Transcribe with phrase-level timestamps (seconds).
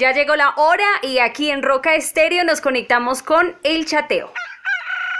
[0.00, 4.32] Ya llegó la hora y aquí en Roca Estéreo nos conectamos con el chateo.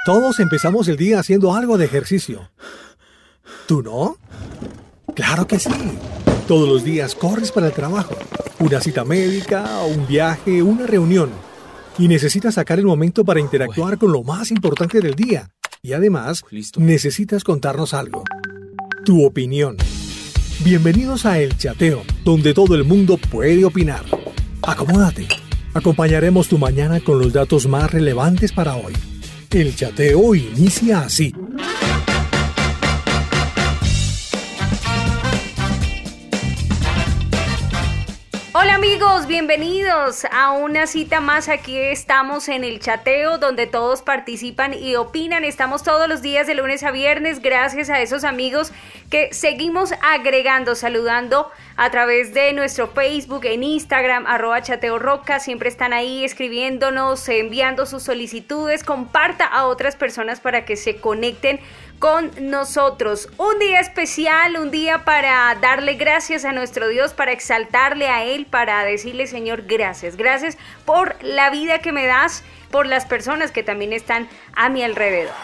[0.06, 2.50] Todos empezamos el día haciendo algo de ejercicio.
[3.69, 4.16] ¿Tú no?
[5.14, 5.98] Claro que sí.
[6.48, 8.16] Todos los días corres para el trabajo,
[8.58, 11.31] una cita médica, un viaje, una reunión.
[11.99, 15.51] Y necesitas sacar el momento para interactuar con lo más importante del día.
[15.83, 16.43] Y además,
[16.79, 18.25] necesitas contarnos algo.
[19.05, 19.77] Tu opinión.
[20.65, 24.20] Bienvenidos a El Chateo, donde todo el mundo puede opinar.
[24.71, 25.27] Acomódate.
[25.75, 28.93] Acompañaremos tu mañana con los datos más relevantes para hoy.
[29.51, 31.34] El chateo inicia así.
[39.30, 41.48] Bienvenidos a una cita más.
[41.48, 45.45] Aquí estamos en el chateo donde todos participan y opinan.
[45.45, 48.73] Estamos todos los días de lunes a viernes gracias a esos amigos
[49.10, 55.40] que seguimos agregando, saludando a través de nuestro Facebook, en Instagram, arroba chateo roca.
[55.40, 58.85] Siempre están ahí escribiéndonos, enviando sus solicitudes.
[58.85, 61.59] Comparta a otras personas para que se conecten
[62.01, 63.29] con nosotros.
[63.37, 68.47] Un día especial, un día para darle gracias a nuestro Dios, para exaltarle a Él,
[68.47, 70.16] para decirle Señor, gracias.
[70.16, 74.82] Gracias por la vida que me das, por las personas que también están a mi
[74.82, 75.34] alrededor.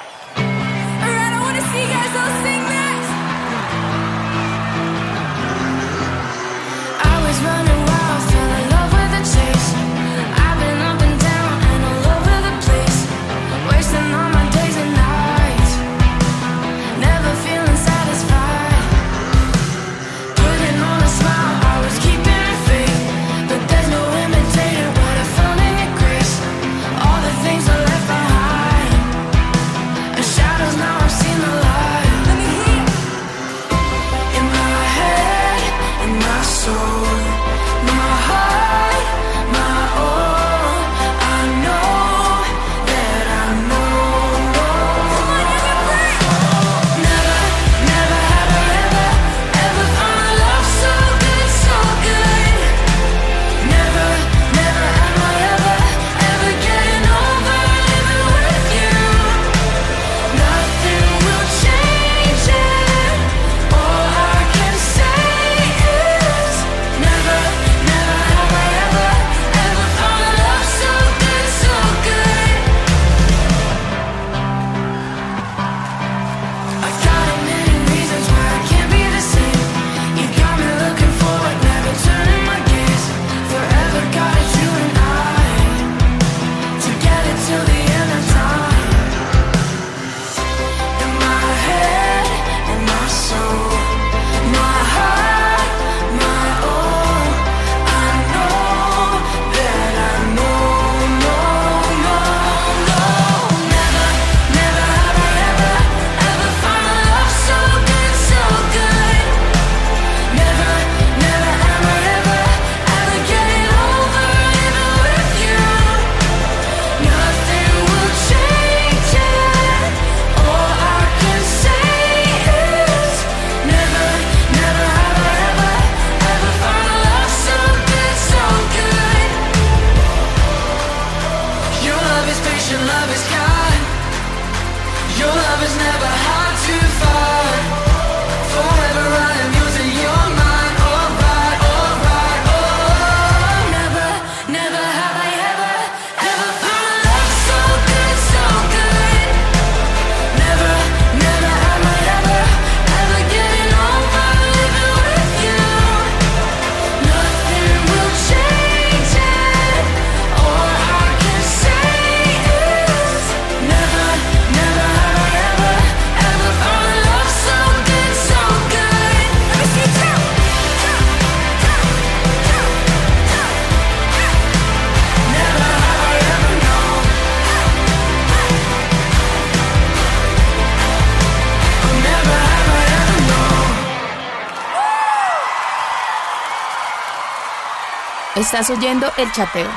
[188.46, 189.68] Estás oyendo el chateo.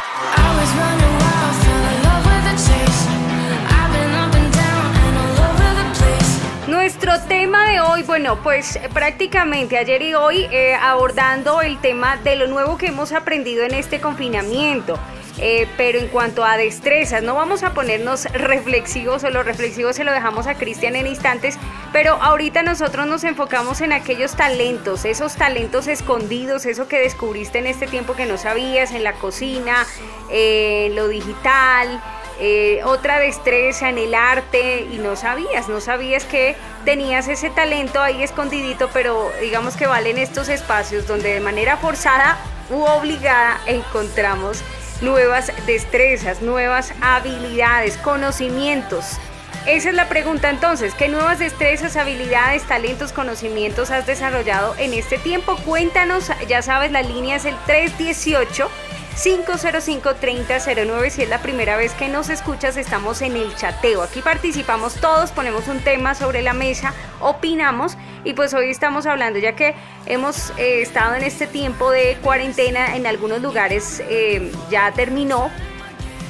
[6.68, 12.36] Nuestro tema de hoy, bueno, pues prácticamente ayer y hoy eh, abordando el tema de
[12.36, 15.00] lo nuevo que hemos aprendido en este confinamiento.
[15.42, 20.04] Eh, pero en cuanto a destrezas, no vamos a ponernos reflexivos o los reflexivos se
[20.04, 21.58] lo dejamos a Cristian en instantes,
[21.94, 27.68] pero ahorita nosotros nos enfocamos en aquellos talentos, esos talentos escondidos, eso que descubriste en
[27.68, 29.88] este tiempo que no sabías, en la cocina,
[30.30, 32.02] en lo digital.
[32.42, 36.56] Eh, otra destreza en el arte y no sabías, no sabías que
[36.86, 42.38] tenías ese talento ahí escondidito, pero digamos que valen estos espacios donde de manera forzada
[42.70, 44.64] u obligada encontramos
[45.02, 49.18] nuevas destrezas, nuevas habilidades, conocimientos.
[49.66, 55.18] Esa es la pregunta entonces, ¿qué nuevas destrezas, habilidades, talentos, conocimientos has desarrollado en este
[55.18, 55.58] tiempo?
[55.58, 58.70] Cuéntanos, ya sabes, la línea es el 318.
[59.24, 61.10] 505-3009.
[61.10, 64.02] Si es la primera vez que nos escuchas, estamos en el chateo.
[64.02, 69.40] Aquí participamos todos, ponemos un tema sobre la mesa, opinamos y pues hoy estamos hablando,
[69.40, 69.76] ya que
[70.06, 75.50] hemos eh, estado en este tiempo de cuarentena, en algunos lugares eh, ya terminó,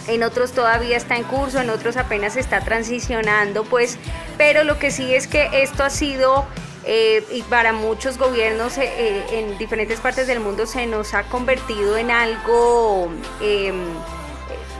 [0.07, 3.99] en otros todavía está en curso, en otros apenas está transicionando, pues,
[4.37, 6.47] pero lo que sí es que esto ha sido
[6.85, 12.09] eh, y para muchos gobiernos en diferentes partes del mundo se nos ha convertido en
[12.09, 13.09] algo
[13.41, 13.83] em,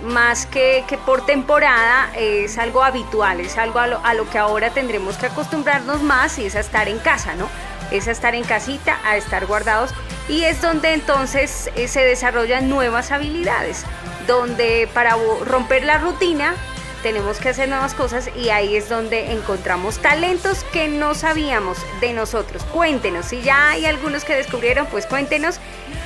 [0.04, 4.38] más que, que, por temporada, es algo habitual, es algo a lo, a lo, que
[4.38, 7.50] ahora tendremos que acostumbrarnos más y es a estar en casa, ¿no?
[7.92, 9.92] Es a estar en casita, a estar guardados
[10.30, 13.84] y es donde entonces eh, se desarrollan nuevas habilidades,
[14.28, 16.54] donde para romper la rutina
[17.02, 22.14] tenemos que hacer nuevas cosas y ahí es donde encontramos talentos que no sabíamos de
[22.14, 22.64] nosotros.
[22.66, 25.60] Cuéntenos, si ya hay algunos que descubrieron, pues cuéntenos.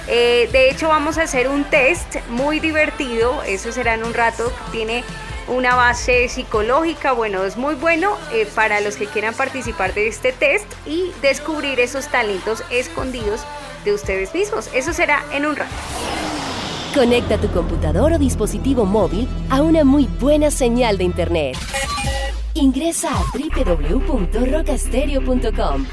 [0.07, 4.51] Eh, de hecho, vamos a hacer un test muy divertido, eso será en un rato,
[4.71, 5.03] tiene
[5.47, 10.31] una base psicológica, bueno, es muy bueno eh, para los que quieran participar de este
[10.31, 13.41] test y descubrir esos talentos escondidos
[13.83, 14.69] de ustedes mismos.
[14.73, 16.32] Eso será en un rato.
[16.93, 21.57] Conecta tu computador o dispositivo móvil a una muy buena señal de Internet.
[22.53, 25.87] Ingresa a www.rocastereo.com.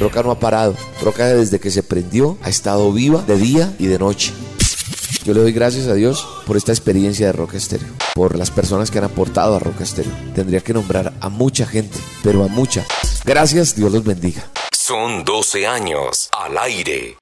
[0.00, 0.74] Roca no ha parado.
[1.02, 4.32] Roca desde que se prendió ha estado viva de día y de noche.
[5.24, 8.90] Yo le doy gracias a Dios por esta experiencia de Roca Estéreo, por las personas
[8.90, 10.14] que han aportado a Roca Estéreo.
[10.34, 12.86] Tendría que nombrar a mucha gente, pero a mucha.
[13.24, 14.48] Gracias, Dios los bendiga.
[14.72, 17.18] Son 12 años al aire.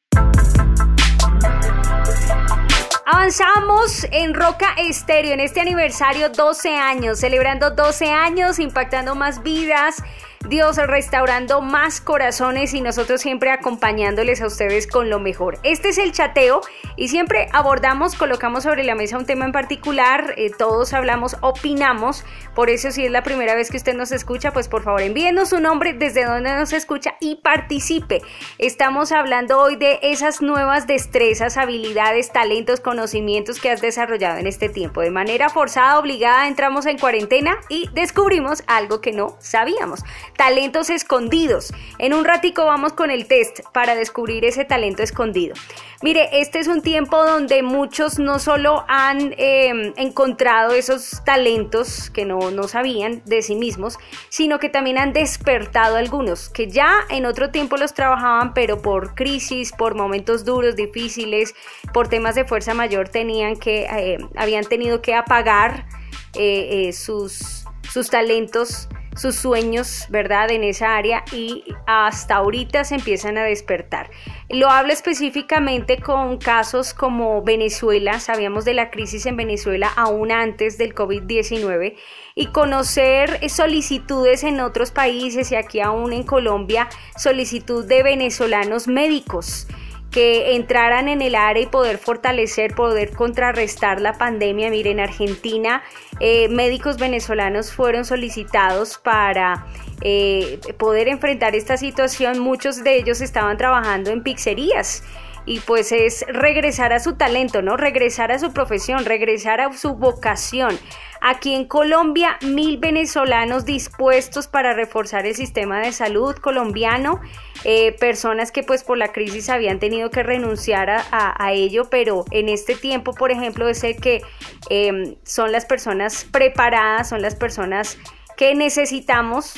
[3.08, 10.03] Avanzamos en Roca Estéreo en este aniversario 12 años, celebrando 12 años, impactando más vidas
[10.49, 15.59] Dios restaurando más corazones y nosotros siempre acompañándoles a ustedes con lo mejor.
[15.65, 16.61] Este es el chateo
[16.95, 22.25] y siempre abordamos, colocamos sobre la mesa un tema en particular, eh, todos hablamos, opinamos,
[22.55, 25.49] por eso si es la primera vez que usted nos escucha, pues por favor envíenos
[25.49, 28.23] su nombre, desde donde nos escucha y participe.
[28.59, 34.69] Estamos hablando hoy de esas nuevas destrezas, habilidades, talentos, conocimientos que has desarrollado en este
[34.69, 35.01] tiempo.
[35.01, 40.05] De manera forzada, obligada, entramos en cuarentena y descubrimos algo que no sabíamos
[40.37, 41.73] talentos escondidos.
[41.99, 45.55] En un ratico vamos con el test para descubrir ese talento escondido.
[46.03, 52.25] Mire, este es un tiempo donde muchos no solo han em, encontrado esos talentos que
[52.25, 53.99] no, no sabían de sí mismos,
[54.29, 59.15] sino que también han despertado algunos que ya en otro tiempo los trabajaban, pero por
[59.15, 61.55] crisis, por momentos duros, difíciles,
[61.93, 65.87] por temas de fuerza mayor, tenían que, eh, habían tenido que apagar
[66.35, 70.51] eh, eh, sus, sus talentos sus sueños, ¿verdad?
[70.51, 74.11] En esa área y hasta ahorita se empiezan a despertar.
[74.49, 80.79] Lo hablo específicamente con casos como Venezuela, sabíamos de la crisis en Venezuela aún antes
[80.79, 81.97] del COVID-19
[82.35, 89.67] y conocer solicitudes en otros países y aquí aún en Colombia, solicitud de venezolanos médicos
[90.16, 94.70] que entraran en el área y poder fortalecer, poder contrarrestar la pandemia.
[94.70, 95.82] Miren, en Argentina
[96.20, 99.66] eh, médicos venezolanos fueron solicitados para
[100.00, 102.38] eh, poder enfrentar esta situación.
[102.38, 105.02] Muchos de ellos estaban trabajando en pizzerías
[105.47, 107.76] y pues es regresar a su talento, ¿no?
[107.76, 110.76] Regresar a su profesión, regresar a su vocación.
[111.21, 117.21] Aquí en Colombia, mil venezolanos dispuestos para reforzar el sistema de salud colombiano,
[117.65, 122.49] eh, personas que pues por la crisis habían tenido que renunciar a, ello, pero en
[122.49, 124.23] este tiempo, por ejemplo, es el que
[124.69, 127.99] em, son las personas preparadas, son las personas
[128.37, 129.55] que necesitamos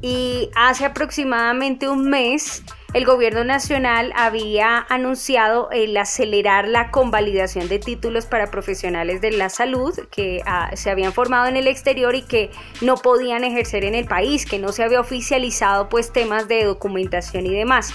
[0.00, 2.62] y hace aproximadamente un mes
[2.94, 9.48] el gobierno nacional había anunciado el acelerar la convalidación de títulos para profesionales de la
[9.48, 13.96] salud que ah, se habían formado en el exterior y que no podían ejercer en
[13.96, 17.92] el país, que no se había oficializado pues temas de documentación y demás.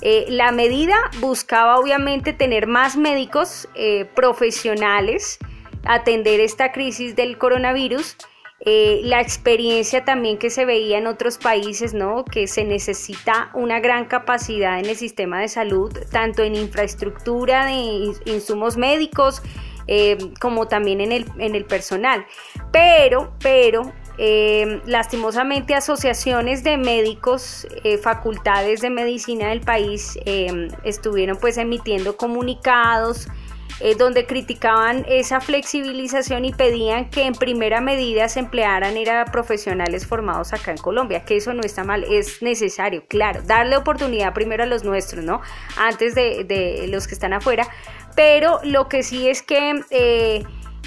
[0.00, 5.38] Eh, la medida buscaba obviamente tener más médicos eh, profesionales,
[5.84, 8.16] atender esta crisis del coronavirus.
[8.60, 12.24] Eh, la experiencia también que se veía en otros países, ¿no?
[12.24, 18.12] Que se necesita una gran capacidad en el sistema de salud, tanto en infraestructura de
[18.24, 19.42] insumos médicos,
[20.40, 22.26] como también en el, en el personal.
[22.72, 31.36] Pero, pero eh, lastimosamente, asociaciones de médicos, eh, facultades de medicina del país eh, estuvieron
[31.36, 33.28] pues emitiendo comunicados
[33.98, 40.54] donde criticaban esa flexibilización y pedían que en primera medida se emplearan era profesionales formados
[40.54, 44.66] acá en Colombia, que eso no está mal, es necesario, claro, darle oportunidad primero a
[44.66, 45.42] los nuestros, ¿no?
[45.76, 47.68] Antes de, los que están afuera,
[48.14, 50.44] pero lo que sí es que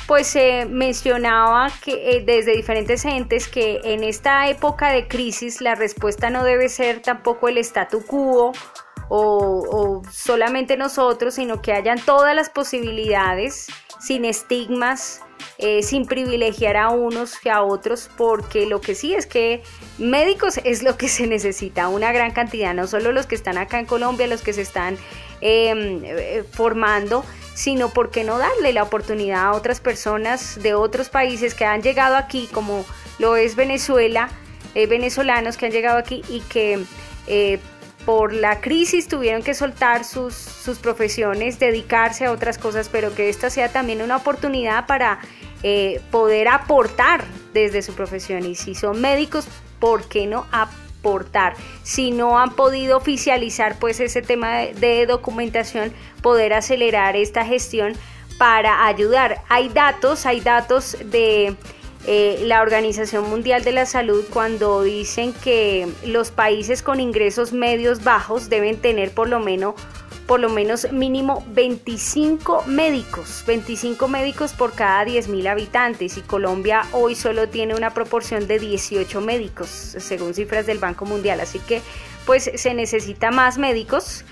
[0.10, 5.76] pues se mencionaba que eh, desde diferentes entes que en esta época de crisis la
[5.76, 8.52] respuesta no debe ser tampoco el statu quo
[9.10, 13.68] o, solamente nosotros, sino que hayan todas las posibilidades
[14.00, 15.22] sin estigmas,
[15.58, 19.62] eh, sin privilegiar a unos que a otros, porque lo que sí es que
[19.98, 23.80] médicos es lo que se necesita, una gran cantidad, no solo los que están acá
[23.80, 24.98] en Colombia, los que se están
[25.42, 27.26] em, eh, formando,
[27.56, 31.82] sino por qué no darle la oportunidad a otras personas de otros países que han
[31.82, 32.86] llegado aquí, como
[33.18, 34.30] lo es Venezuela,
[34.76, 36.80] eh, venezolanos que han llegado aquí y que
[37.28, 37.60] eh,
[38.06, 43.30] por la crisis tuvieron que soltar sus, sus, profesiones, dedicarse a otras cosas, pero que
[43.30, 45.20] esta sea también una oportunidad para
[45.62, 48.46] eh, poder aportar desde su profesión.
[48.46, 49.48] Y si son médicos,
[49.80, 51.56] ¿por qué no aportar?
[51.84, 57.94] Si no han podido oficializar pues ese tema de, documentación, poder acelerar esta gestión
[58.38, 59.42] para ayudar.
[59.50, 61.58] Hay datos, hay datos de
[62.06, 68.04] eh, la Organización Mundial de la Salud cuando dicen que los países con ingresos medios
[68.04, 69.76] bajos deben tener por lo menos
[70.30, 77.16] por lo menos mínimo 25 médicos, 25 médicos por cada 10.000 habitantes y Colombia hoy
[77.16, 81.82] solo tiene una proporción de 18 médicos, según cifras del Banco Mundial, así que
[82.28, 84.24] pues se necesita más médicos.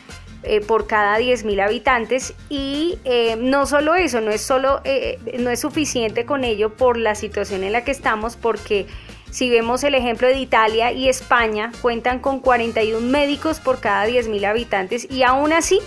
[0.44, 5.50] Eh, por cada 10.000 habitantes y eh, no solo eso, no es solo eh, no
[5.50, 8.86] es suficiente con ello por la situación en la que estamos porque
[9.32, 14.46] si vemos el ejemplo de Italia y España, cuentan con 41 médicos por cada 10.000
[14.46, 15.80] habitantes y aún así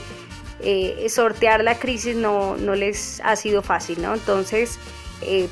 [1.09, 4.13] sortear la crisis no, no, les ha sido fácil, ¿no?
[4.13, 4.79] Entonces,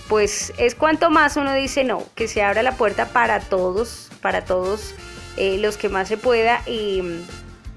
[0.09, 4.45] pues es cuanto más uno dice no, que se abra la puerta para todos, para
[4.45, 4.95] todos
[5.39, 7.03] los que más se pueda y,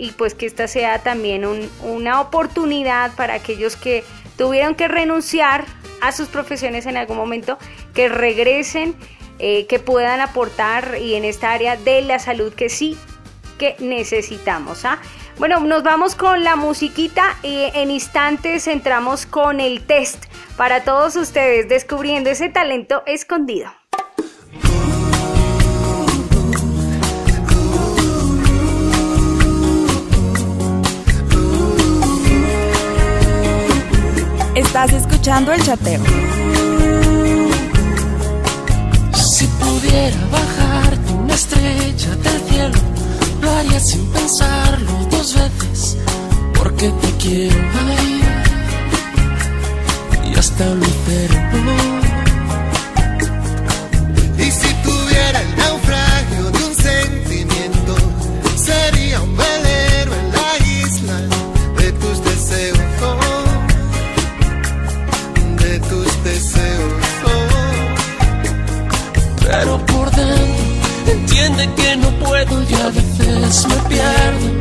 [0.02, 1.46] y pues que esta sea también
[1.84, 4.04] una oportunidad para aquellos que
[4.36, 5.64] tuvieron que renunciar
[6.02, 7.60] a sus profesiones en algún momento,
[7.94, 8.96] que regresen
[9.38, 12.98] eh, que puedan aportar y en esta área de la salud que sí
[13.60, 14.86] que necesitamos.
[14.86, 14.98] ¿ah?
[15.38, 20.26] Bueno, nos vamos con la musiquita y en instantes entramos con el test
[20.58, 23.81] para todos ustedes descubriendo ese talento escondido.
[34.56, 36.02] Estás escuchando el chateo.
[39.62, 42.80] pudiera bajarte una estrella del cielo,
[43.42, 45.98] lo haría sin pensarlo dos veces,
[46.54, 48.22] porque te quiero ahí
[50.34, 52.01] y hasta lo espero.
[73.52, 74.61] Veces me pierdo.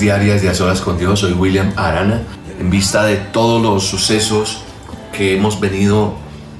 [0.00, 2.22] Diarias de A Solas con Dios, soy William Arana.
[2.58, 4.62] En vista de todos los sucesos
[5.12, 6.14] que hemos venido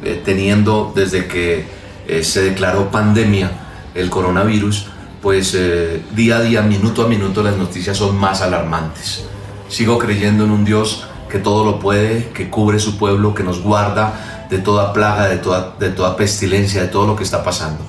[0.04, 1.64] eh, teniendo desde que
[2.06, 3.50] eh, se declaró pandemia
[3.94, 4.86] el coronavirus,
[5.22, 9.24] pues eh, día a día, minuto a minuto, las noticias son más alarmantes.
[9.68, 13.62] Sigo creyendo en un Dios que todo lo puede, que cubre su pueblo, que nos
[13.62, 17.80] guarda de toda plaga, de toda, de toda pestilencia, de todo lo que está pasando.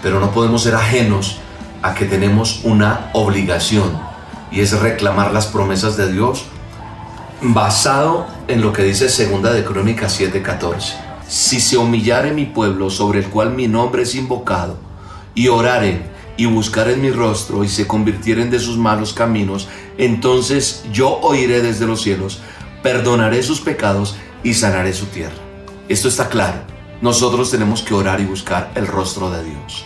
[0.00, 1.38] Pero no podemos ser ajenos
[1.82, 4.11] a que tenemos una obligación
[4.52, 6.44] y es reclamar las promesas de Dios
[7.40, 10.94] basado en lo que dice segunda de Crónicas 7:14.
[11.26, 14.76] Si se humillare mi pueblo sobre el cual mi nombre es invocado
[15.34, 16.02] y oraren
[16.36, 19.68] y buscaren mi rostro y se convirtieren de sus malos caminos,
[19.98, 22.40] entonces yo oiré desde los cielos,
[22.82, 25.34] perdonaré sus pecados y sanaré su tierra.
[25.88, 26.60] Esto está claro.
[27.00, 29.84] Nosotros tenemos que orar y buscar el rostro de Dios.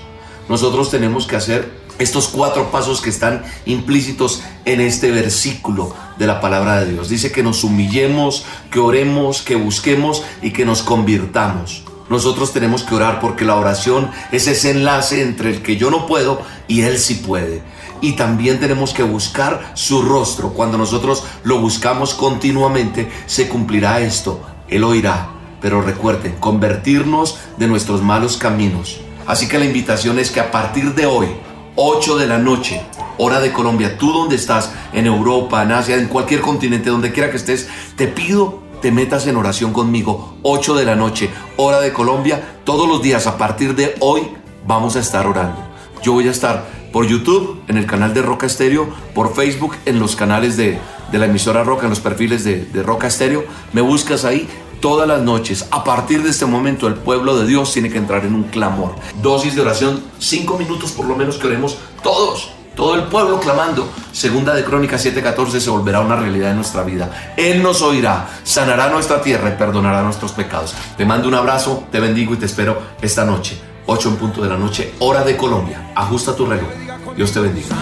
[0.48, 6.40] Nosotros tenemos que hacer estos cuatro pasos que están implícitos en este versículo de la
[6.40, 7.08] palabra de Dios.
[7.08, 11.84] Dice que nos humillemos, que oremos, que busquemos y que nos convirtamos.
[12.08, 16.06] Nosotros tenemos que orar porque la oración es ese enlace entre el que yo no
[16.06, 17.62] puedo y Él sí puede.
[18.00, 20.50] Y también tenemos que buscar su rostro.
[20.50, 24.40] Cuando nosotros lo buscamos continuamente, se cumplirá esto.
[24.68, 25.30] Él oirá.
[25.60, 29.00] Pero recuerden, convertirnos de nuestros malos caminos.
[29.26, 31.28] Así que la invitación es que a partir de hoy,
[31.76, 32.80] 8 de la noche,
[33.18, 37.30] hora de Colombia, tú donde estás, en Europa, en Asia, en cualquier continente, donde quiera
[37.30, 40.36] que estés, te pido te metas en oración conmigo.
[40.42, 44.22] 8 de la noche, hora de Colombia, todos los días a partir de hoy
[44.66, 45.58] vamos a estar orando.
[46.02, 49.98] Yo voy a estar por YouTube, en el canal de Roca Estéreo, por Facebook, en
[49.98, 50.78] los canales de,
[51.10, 53.44] de la emisora Roca, en los perfiles de, de Roca Estéreo.
[53.72, 54.48] Me buscas ahí
[54.80, 55.66] todas las noches.
[55.70, 58.94] A partir de este momento, el pueblo de Dios tiene que entrar en un clamor.
[59.22, 62.50] Dosis de oración, cinco minutos por lo menos que oremos todos.
[62.74, 63.88] Todo el pueblo clamando.
[64.12, 67.32] Segunda de Crónicas 7:14 se volverá una realidad en nuestra vida.
[67.36, 70.74] Él nos oirá, sanará nuestra tierra y perdonará nuestros pecados.
[70.96, 73.58] Te mando un abrazo, te bendigo y te espero esta noche.
[73.86, 75.92] 8 en punto de la noche, hora de Colombia.
[75.94, 76.68] Ajusta tu reloj.
[77.16, 77.74] Dios te bendiga.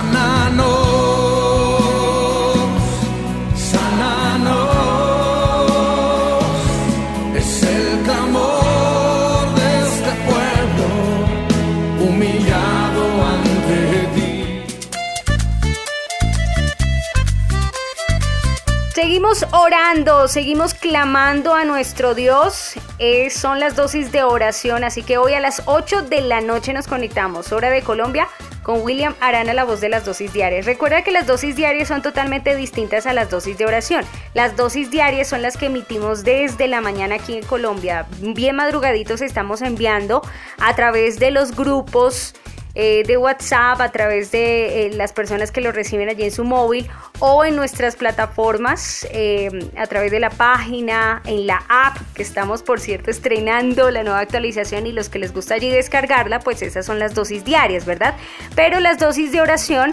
[19.42, 22.75] Orando, seguimos clamando a nuestro Dios.
[23.01, 26.73] Eh, son las dosis de oración, así que hoy a las 8 de la noche
[26.73, 28.29] nos conectamos, hora de Colombia,
[28.62, 30.66] con William Arana, la voz de las dosis diarias.
[30.66, 34.05] Recuerda que las dosis diarias son totalmente distintas a las dosis de oración.
[34.35, 38.07] Las dosis diarias son las que emitimos desde la mañana aquí en Colombia.
[38.20, 40.23] Bien madrugaditos estamos enviando
[40.59, 42.35] a través de los grupos
[42.77, 46.43] eh, de WhatsApp, a través de eh, las personas que lo reciben allí en su
[46.43, 46.89] móvil
[47.21, 52.65] o en nuestras plataformas, eh, a través de la página, en la app, que estamos
[52.65, 56.85] por cierto estrenando la nueva actualización y los que les gusta allí descargarla, pues esas
[56.85, 58.17] son las dosis diarias, ¿verdad?
[58.57, 59.93] Pero las dosis de oración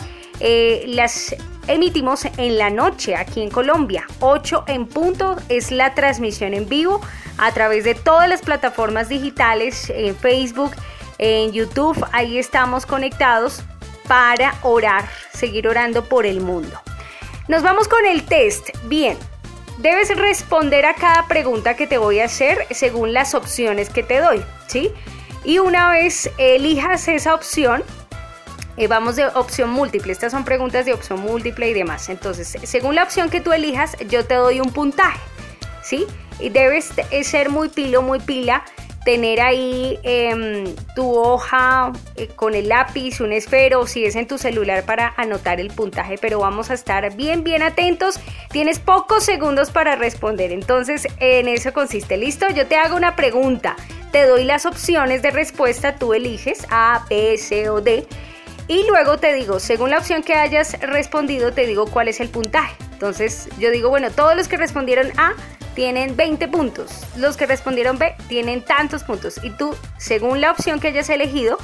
[0.88, 1.36] las
[1.68, 4.08] emitimos en la noche aquí en Colombia.
[4.22, 7.00] 8 en punto es la transmisión en vivo
[7.38, 10.72] a través de todas las plataformas digitales, en Facebook,
[11.22, 13.64] en YouTube, ahí estamos conectados
[14.08, 16.82] para orar, seguir orando por el mundo.
[17.48, 18.70] Nos vamos con el test.
[18.86, 19.18] Bien,
[19.78, 24.20] debes responder a cada pregunta que te voy a hacer según las opciones que te
[24.20, 24.92] doy, ¿sí?
[25.44, 27.84] Y una vez elijas esa opción,
[28.78, 30.12] eh, vamos de opción múltiple.
[30.12, 32.10] Estas son preguntas de opción múltiple y demás.
[32.10, 35.20] Entonces, según la opción que tú elijas, yo te doy un puntaje,
[35.84, 36.08] ¿sí?
[36.40, 36.92] Y debes
[37.24, 38.64] ser muy pilo, muy pila
[39.04, 44.38] tener ahí em, tu hoja eh, con el lápiz, un esfero, si es en tu
[44.38, 48.20] celular para anotar el puntaje, pero vamos a estar bien, bien atentos.
[48.52, 52.18] Tienes pocos segundos para responder, entonces en eso consiste.
[52.18, 53.76] Listo, yo te hago una pregunta,
[54.12, 58.06] te doy las opciones de respuesta, tú eliges A, B, C o D.
[58.68, 62.30] Y luego te digo, según la opción que hayas respondido, te digo cuál es el
[62.30, 62.76] puntaje.
[62.94, 65.34] Entonces yo digo, bueno, todos los que respondieron A
[65.76, 66.92] tienen 20 puntos.
[67.16, 69.40] Los que respondieron B tienen tantos puntos.
[69.44, 71.58] Y tú, según la opción que hayas elegido,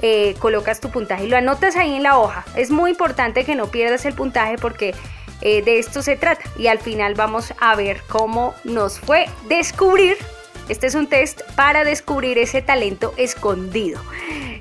[0.00, 2.44] eh, colocas tu puntaje y lo anotas ahí en la hoja.
[2.56, 4.94] Es muy importante que no pierdas el puntaje porque
[5.40, 6.42] eh, de esto se trata.
[6.58, 10.16] Y al final vamos a ver cómo nos fue descubrir.
[10.68, 14.00] Este es un test para descubrir ese talento escondido.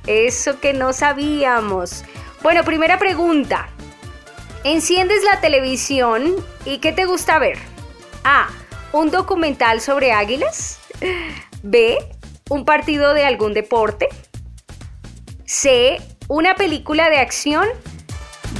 [0.06, 2.04] Eso que no sabíamos.
[2.44, 3.70] Bueno, primera pregunta.
[4.64, 7.58] Enciendes la televisión y ¿qué te gusta ver?
[8.24, 8.48] A
[8.94, 10.80] un documental sobre águilas.
[11.64, 11.98] B,
[12.50, 14.10] un partido de algún deporte.
[15.46, 17.68] C, una película de acción.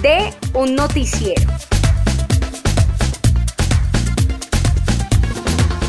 [0.02, 1.52] D, un noticiero.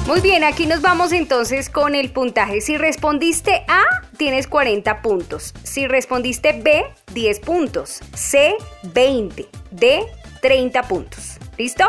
[0.07, 2.61] Muy bien, aquí nos vamos entonces con el puntaje.
[2.61, 3.83] Si respondiste A,
[4.19, 5.55] tienes 40 puntos.
[5.63, 8.01] Si respondiste B, 10 puntos.
[8.15, 9.49] C, 20.
[9.71, 10.05] D,
[10.43, 11.39] 30 puntos.
[11.57, 11.85] ¿Listo?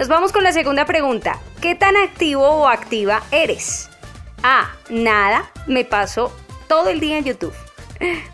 [0.00, 1.38] Nos vamos con la segunda pregunta.
[1.60, 3.90] ¿Qué tan activo o activa eres?
[4.42, 4.74] A.
[4.88, 5.52] Nada.
[5.66, 6.34] Me paso
[6.68, 7.52] todo el día en YouTube.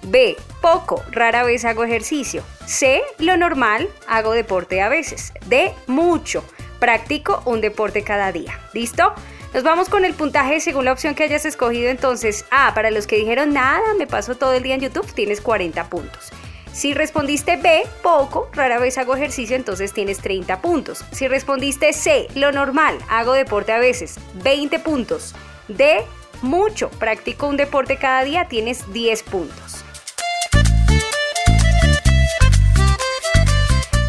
[0.03, 0.37] B.
[0.63, 1.03] Poco.
[1.11, 2.45] Rara vez hago ejercicio.
[2.67, 3.03] C.
[3.19, 3.89] Lo normal.
[4.07, 5.33] Hago deporte a veces.
[5.47, 5.75] D.
[5.89, 6.45] Mucho.
[6.79, 8.61] Practico un deporte cada día.
[8.73, 9.13] ¿Listo?
[9.53, 11.91] Nos vamos con el puntaje según la opción que hayas escogido.
[11.91, 15.41] Entonces, A, para los que dijeron nada, me paso todo el día en YouTube, tienes
[15.41, 16.31] 40 puntos.
[16.77, 21.07] Si respondiste B, poco, rara vez hago ejercicio, entonces tienes 30 puntos.
[21.11, 25.35] Si respondiste C, lo normal, hago deporte a veces, 20 puntos.
[25.69, 26.05] D,
[26.43, 29.85] mucho, practico un deporte cada día, tienes 10 puntos.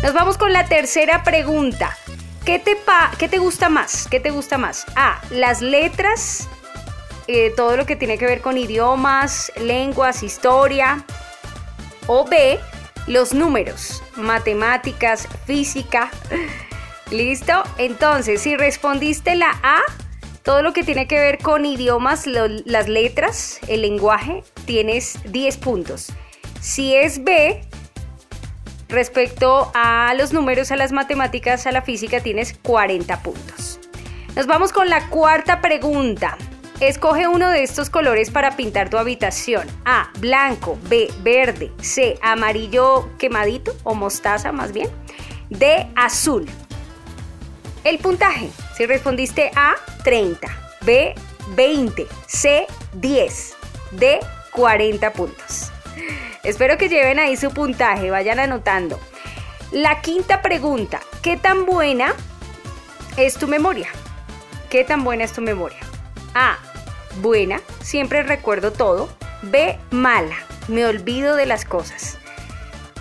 [0.04, 1.98] Nos vamos con la tercera pregunta.
[2.44, 2.76] ¿Qué te,
[3.18, 4.10] qué te gusta más?
[4.10, 4.86] ¿Qué te gusta más?
[4.98, 6.50] A, las letras,
[7.28, 11.06] eh, todo lo que tiene que ver con idiomas, lenguas, historia,
[12.08, 12.60] o B,
[13.06, 16.10] los números, matemáticas, física.
[17.12, 17.64] ¿Listo?
[17.78, 19.80] Entonces, si respondiste la A,
[20.44, 26.08] todo lo que tiene que ver con idiomas, las letras, el lenguaje, tienes 10 puntos.
[26.62, 27.62] Si es B,
[28.90, 33.80] respecto a los números, a las matemáticas, a la física, tienes 40 puntos.
[34.36, 36.38] Nos vamos con la cuarta pregunta.
[36.80, 39.68] Escoge uno de estos colores para pintar tu habitación.
[39.84, 44.88] A, blanco, B, verde, C, amarillo quemadito o mostaza más bien.
[45.50, 46.46] D, azul.
[47.84, 50.48] El puntaje, si respondiste A, 30,
[50.82, 51.16] B,
[51.56, 53.56] 20, C, 10,
[53.94, 54.20] D,
[54.52, 55.72] 40 puntos.
[56.44, 59.00] Espero que lleven ahí su puntaje, vayan anotando.
[59.72, 62.14] La quinta pregunta, ¿qué tan buena
[63.18, 63.90] es tu memoria?
[64.70, 65.80] ¿Qué tan buena es tu memoria?
[66.40, 66.60] A,
[67.22, 69.10] buena, siempre recuerdo todo.
[69.42, 70.36] B, mala,
[70.68, 72.18] me olvido de las cosas.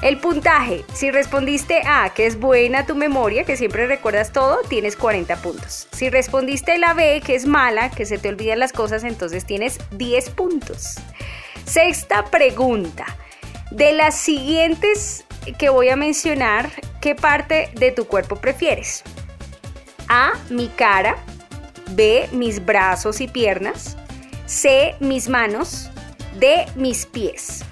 [0.02, 4.94] El puntaje, si respondiste A, que es buena tu memoria, que siempre recuerdas todo, tienes
[4.94, 5.88] 40 puntos.
[5.92, 9.78] Si respondiste la B, que es mala, que se te olvidan las cosas, entonces tienes
[9.92, 10.96] 10 puntos.
[11.64, 13.06] Sexta pregunta.
[13.70, 15.24] De las siguientes
[15.58, 19.02] que voy a mencionar, ¿qué parte de tu cuerpo prefieres?
[20.08, 21.16] A, mi cara.
[21.90, 23.96] B, mis brazos y piernas.
[24.46, 25.90] C, mis manos.
[26.38, 27.64] D, mis pies.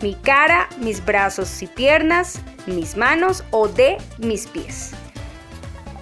[0.00, 4.92] Mi cara, mis brazos y piernas, mis manos o D, mis pies.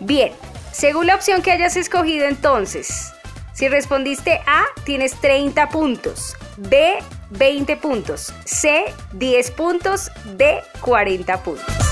[0.01, 0.33] Bien,
[0.73, 3.13] según la opción que hayas escogido entonces,
[3.53, 6.37] si respondiste A, tienes 30 puntos.
[6.57, 6.99] B,
[7.31, 8.33] 20 puntos.
[8.45, 10.11] C, 10 puntos.
[10.37, 11.90] D, 40 puntos.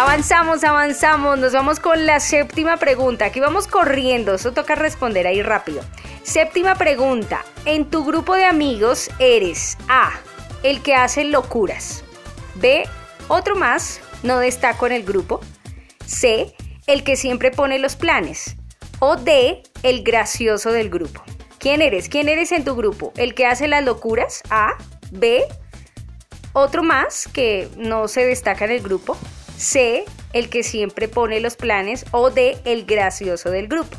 [0.00, 3.26] Avanzamos, avanzamos, nos vamos con la séptima pregunta.
[3.26, 5.82] Aquí vamos corriendo, eso toca responder ahí rápido.
[6.22, 7.44] Séptima pregunta.
[7.66, 10.12] En tu grupo de amigos eres A,
[10.62, 12.02] el que hace locuras.
[12.54, 12.84] B,
[13.28, 15.42] otro más, no destaco en el grupo.
[16.06, 16.54] C,
[16.86, 18.56] el que siempre pone los planes.
[19.00, 21.22] O D, el gracioso del grupo.
[21.58, 22.08] ¿Quién eres?
[22.08, 23.12] ¿Quién eres en tu grupo?
[23.18, 24.40] ¿El que hace las locuras?
[24.48, 24.78] A.
[25.10, 25.44] B.
[26.54, 29.18] Otro más que no se destaca en el grupo.
[29.60, 30.04] C.
[30.32, 32.06] El que siempre pone los planes.
[32.12, 32.56] O D.
[32.64, 33.96] El gracioso del grupo.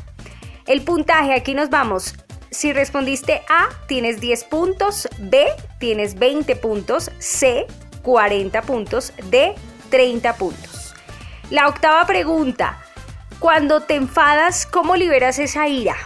[0.66, 2.14] El puntaje, aquí nos vamos.
[2.50, 5.08] Si respondiste A, tienes 10 puntos.
[5.18, 5.46] B,
[5.78, 7.10] tienes 20 puntos.
[7.18, 7.66] C,
[8.02, 9.12] 40 puntos.
[9.30, 9.54] D,
[9.90, 10.94] 30 puntos.
[11.50, 12.82] La octava pregunta.
[13.38, 15.96] Cuando te enfadas, ¿cómo liberas esa ira?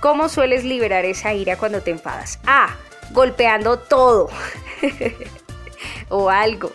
[0.00, 2.38] ¿Cómo sueles liberar esa ira cuando te enfadas?
[2.46, 2.76] A.
[3.12, 4.30] Golpeando todo.
[6.08, 6.72] o algo.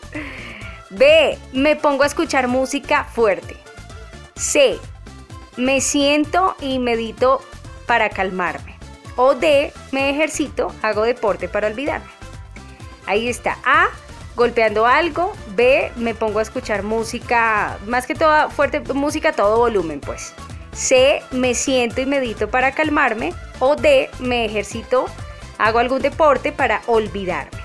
[0.89, 1.37] B.
[1.53, 3.57] Me pongo a escuchar música fuerte.
[4.35, 4.77] C.
[5.55, 7.41] Me siento y medito
[7.85, 8.77] para calmarme.
[9.15, 9.73] O D.
[9.91, 12.11] Me ejercito, hago deporte para olvidarme.
[13.05, 13.57] Ahí está.
[13.63, 13.87] A
[14.37, 15.33] golpeando algo.
[15.55, 20.33] B, me pongo a escuchar música, más que toda fuerte, música a todo volumen, pues.
[20.71, 23.33] C, me siento y medito para calmarme.
[23.59, 25.07] O D, me ejercito,
[25.57, 27.56] hago algún deporte para olvidarme.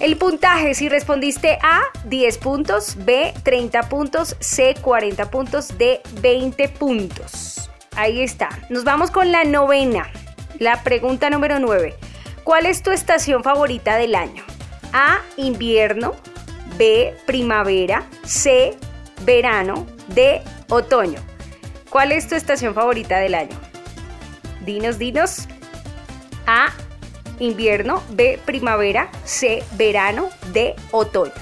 [0.00, 6.68] El puntaje, si respondiste A, 10 puntos, B, 30 puntos, C, 40 puntos, D, 20
[6.70, 7.70] puntos.
[7.96, 8.48] Ahí está.
[8.70, 10.10] Nos vamos con la novena.
[10.58, 11.94] La pregunta número 9.
[12.42, 14.42] ¿Cuál es tu estación favorita del año?
[14.92, 16.14] A, invierno,
[16.76, 18.76] B, primavera, C,
[19.22, 21.20] verano, D, otoño.
[21.88, 23.56] ¿Cuál es tu estación favorita del año?
[24.64, 25.46] Dinos, dinos.
[26.46, 26.72] A,
[27.38, 31.32] invierno, B, primavera, C, verano, D, otoño.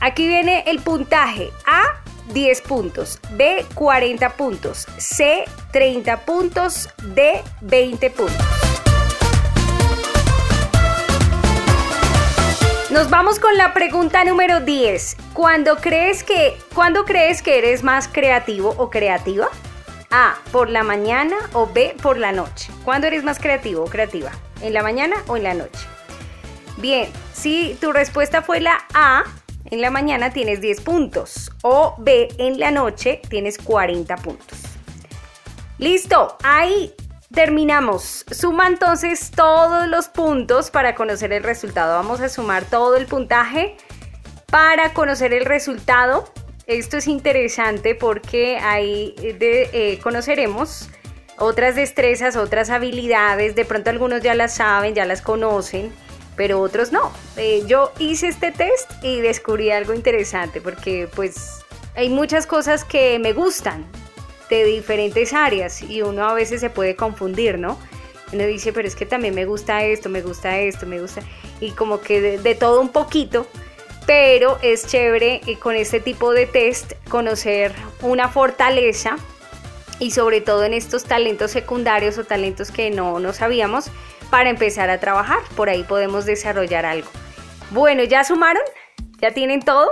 [0.00, 1.50] Aquí viene el puntaje.
[1.66, 2.00] A,
[2.32, 8.46] 10 puntos, B, 40 puntos, C, 30 puntos, D, 20 puntos.
[12.90, 15.16] Nos vamos con la pregunta número 10.
[15.34, 19.48] ¿Cuándo crees que, ¿Cuándo crees que eres más creativo o creativa?
[20.10, 22.72] A, por la mañana o B, por la noche.
[22.84, 24.32] ¿Cuándo eres más creativo o creativa?
[24.62, 25.86] ¿En la mañana o en la noche?
[26.76, 29.24] Bien, si tu respuesta fue la A,
[29.66, 31.50] en la mañana tienes 10 puntos.
[31.62, 34.58] O B, en la noche tienes 40 puntos.
[35.78, 36.94] Listo, ahí
[37.32, 38.24] Terminamos.
[38.30, 41.94] Suma entonces todos los puntos para conocer el resultado.
[41.94, 43.76] Vamos a sumar todo el puntaje
[44.46, 46.32] para conocer el resultado.
[46.66, 50.88] Esto es interesante porque ahí eh, conoceremos
[51.38, 53.54] otras destrezas, otras habilidades.
[53.54, 55.92] De pronto algunos ya las saben, ya las conocen,
[56.36, 57.12] pero otros no.
[57.36, 63.18] Eh, yo hice este test y descubrí algo interesante porque pues hay muchas cosas que
[63.18, 63.84] me gustan
[64.48, 67.78] de diferentes áreas y uno a veces se puede confundir, ¿no?
[68.32, 71.22] Uno dice, pero es que también me gusta esto, me gusta esto, me gusta,
[71.60, 73.46] y como que de, todo un poquito,
[74.06, 77.72] pero es chévere eh, con este tipo de test conocer
[78.02, 79.16] una fortaleza
[79.98, 83.90] y sobre todo en estos talentos secundarios o talentos que no, no sabíamos
[84.30, 85.38] para empezar a trabajar.
[85.56, 87.08] Por ahí podemos desarrollar algo.
[87.70, 88.62] Bueno, ¿ya sumaron?
[89.20, 89.90] ¿Ya tienen todo?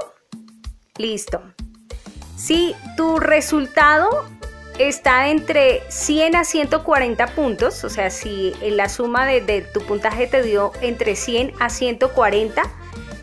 [0.98, 1.42] Listo.
[2.36, 4.26] Si tu resultado
[4.78, 10.42] está entre 100 a 140 puntos, o sea, si la suma de, tu puntaje te
[10.42, 12.62] dio entre 100 a 140,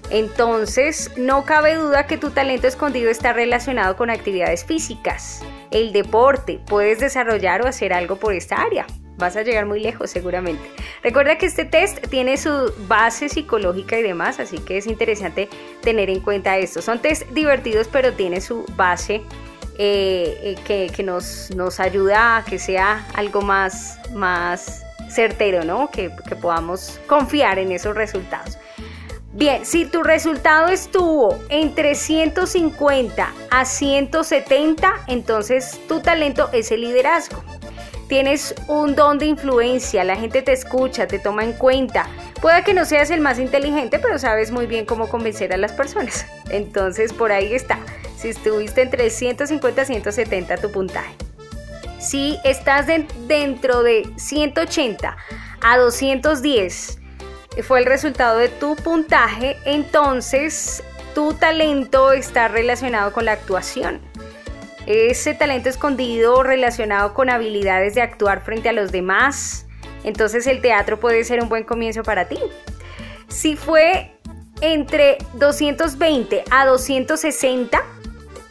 [0.10, 5.42] entonces no cabe duda que tu talento escondido está relacionado con actividades físicas,
[5.74, 8.86] el deporte, puedes desarrollar o hacer algo por esta área.
[9.18, 10.64] Vas a llegar muy lejos seguramente.
[11.04, 15.50] Recuerda que este test tiene su base psicológica y demás, así que es interesante
[15.82, 16.82] tener en cuenta esto.
[16.82, 19.22] Son test divertidos, pero tiene su base
[19.78, 25.90] eh, eh, que, nos, ayuda a que sea algo más, más certero, ¿no?
[25.92, 26.10] Que
[26.42, 28.58] podamos confiar en esos resultados.
[29.36, 37.44] Bien, si tu resultado estuvo entre 150 a 170, entonces tu talento es el liderazgo.
[38.08, 42.06] Tienes un don de influencia, la gente te escucha, te toma en cuenta.
[42.44, 45.72] Puede que no seas el más inteligente, pero sabes muy bien cómo convencer a las
[45.72, 46.28] personas.
[46.52, 47.80] Entonces, por ahí está
[48.16, 51.16] si estuviste entre 150 y 170 tu puntaje.
[52.00, 55.18] Si estás dentro de 180
[55.62, 57.03] a 210
[57.62, 64.02] fue el resultado de tu puntaje, entonces tu talento está relacionado con la actuación.
[64.88, 69.68] Ese talento escondido relacionado con habilidades de actuar frente a los demás,
[70.04, 72.40] entonces el teatro puede ser un buen comienzo para ti.
[73.28, 74.12] Si fue
[74.62, 77.82] entre 220 a 260,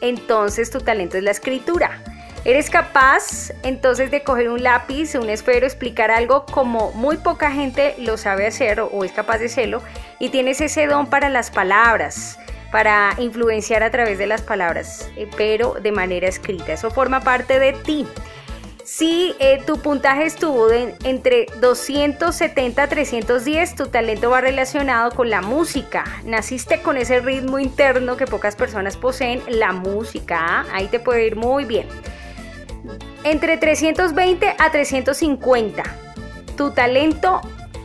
[0.00, 2.02] entonces tu talento es la escritura.
[2.44, 7.94] Eres capaz entonces de coger un lápiz, un esfero, explicar algo como muy poca gente
[7.98, 9.80] lo sabe hacer o es capaz de hacerlo
[10.18, 12.40] y tienes ese don para las palabras,
[12.72, 16.72] para influenciar a través de las palabras, eh, pero de manera escrita.
[16.72, 18.08] Eso forma parte de ti.
[18.84, 25.42] Si eh, tu puntaje estuvo entre 270 a 310, tu talento va relacionado con la
[25.42, 26.04] música.
[26.24, 30.38] Naciste con ese ritmo interno que pocas personas poseen, la música.
[30.40, 30.64] ¿ah?
[30.72, 31.86] Ahí te puede ir muy bien.
[33.24, 35.84] Entre 320 a 350,
[36.56, 37.40] tu talento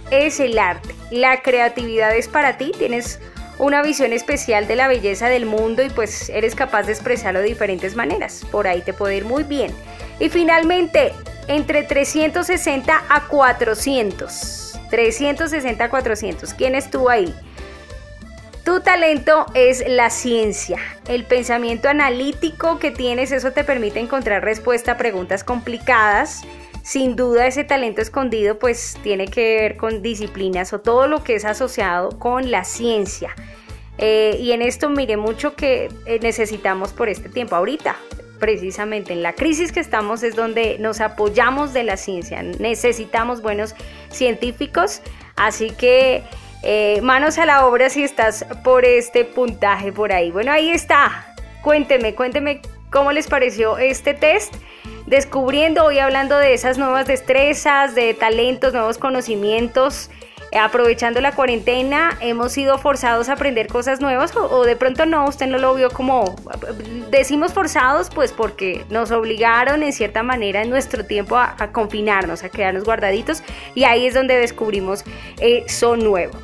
[0.10, 0.95] es el arte.
[1.12, 2.71] La creatividad es para ti.
[2.76, 3.19] Tienes
[3.60, 7.45] una visión especial de la belleza del mundo y pues eres capaz de expresarlo de
[7.45, 8.47] diferentes maneras.
[8.52, 9.71] Por ahí te puede ir muy bien.
[10.19, 11.13] Y finalmente,
[11.47, 14.80] entre 360 a 400.
[14.89, 16.54] 360 a 400.
[16.56, 17.32] ¿Quién estuvo ahí?
[18.68, 20.78] Tu talento es la ciencia,
[21.08, 26.42] el pensamiento analítico que tienes, eso te permite encontrar respuesta a preguntas complicadas.
[26.84, 31.36] Sin duda ese talento escondido pues tiene que ver con disciplinas o todo lo que
[31.36, 33.34] es asociado con la ciencia.
[34.00, 37.56] Eh, y en esto mire mucho que eh, necesitamos por este tiempo.
[37.56, 37.96] Ahorita,
[38.38, 42.44] precisamente en la crisis que estamos es donde nos apoyamos de la ciencia.
[42.44, 43.76] Necesitamos buenos
[44.10, 45.02] científicos.
[45.38, 46.26] Así que
[46.63, 50.32] eh, manos a la obra si estás por este puntaje por ahí.
[50.32, 51.34] Bueno, ahí está.
[51.62, 54.56] Cuénteme, cuénteme cómo les pareció este test.
[55.06, 60.10] Descubriendo, hoy hablando de esas nuevas destrezas, de talentos, nuevos conocimientos.
[60.52, 65.26] Eh, Aprovechando la cuarentena, hemos sido forzados a aprender cosas nuevas o, de pronto no,
[65.26, 66.36] usted no lo vio como,
[67.10, 72.44] decimos forzados pues porque nos obligaron en cierta manera en nuestro tiempo a, a confinarnos,
[72.44, 73.44] a quedarnos guardaditos
[73.76, 75.04] y ahí es donde descubrimos
[75.40, 76.38] eso nuevo.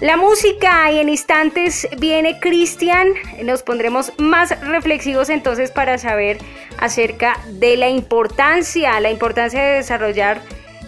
[0.00, 3.08] La música y en instantes viene Cristian,
[3.44, 6.38] nos pondremos más reflexivos entonces para saber
[6.78, 10.40] acerca de la importancia, la importancia de desarrollar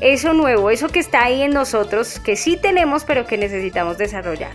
[0.02, 4.50] eso nuevo, eso que está ahí en nosotros, que sí tenemos pero que necesitamos desarrollar.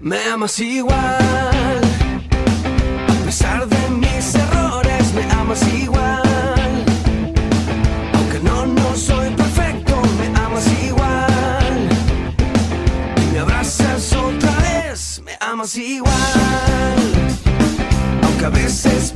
[0.00, 1.17] Me amas igual,
[15.76, 16.12] igual.
[18.22, 19.12] Aunque a veces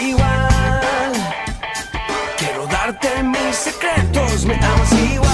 [0.00, 1.12] igual.
[2.38, 5.29] Quiero darte mis secretos, me amas igual.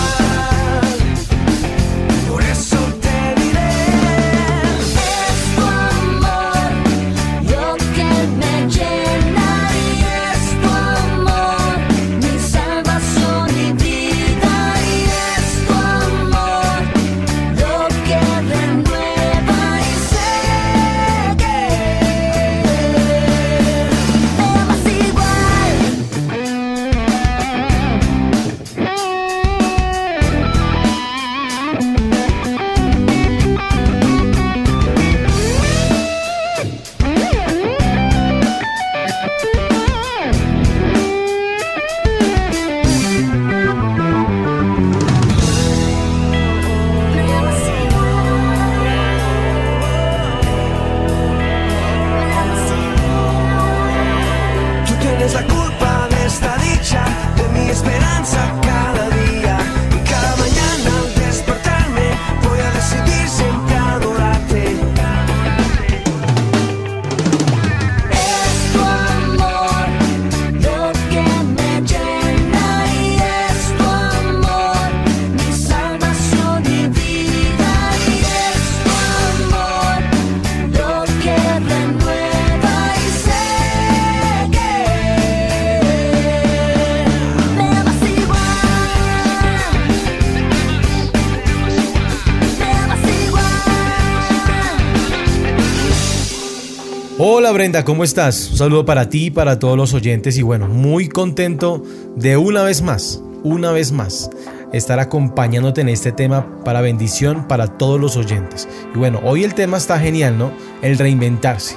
[97.29, 98.51] Hola Brenda, ¿cómo estás?
[98.53, 101.83] Un saludo para ti y para todos los oyentes y bueno, muy contento
[102.15, 104.31] de una vez más, una vez más,
[104.73, 108.69] estar acompañándote en este tema para bendición para todos los oyentes.
[108.95, 110.53] Y bueno, hoy el tema está genial, ¿no?
[110.83, 111.75] El reinventarse.